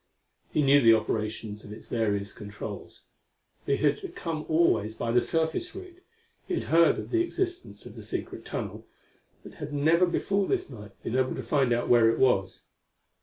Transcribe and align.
He 0.51 0.63
knew 0.63 0.81
the 0.81 0.95
operations 0.95 1.63
of 1.63 1.71
its 1.71 1.85
various 1.85 2.33
controls. 2.33 3.03
But 3.67 3.75
he 3.75 3.83
had 3.85 4.15
come 4.15 4.45
always 4.49 4.95
by 4.95 5.11
the 5.11 5.21
surface 5.21 5.75
route; 5.75 6.01
he 6.47 6.55
had 6.55 6.63
heard 6.73 6.97
of 6.97 7.11
the 7.11 7.21
existence 7.21 7.85
of 7.85 7.93
the 7.95 8.01
secret 8.01 8.43
tunnel, 8.43 8.87
but 9.43 9.53
had 9.61 9.71
never 9.73 10.07
before 10.07 10.47
this 10.47 10.71
night 10.71 10.99
been 11.03 11.15
able 11.15 11.35
to 11.35 11.43
find 11.43 11.71
out 11.71 11.87
where 11.87 12.09
it 12.09 12.17
was. 12.17 12.63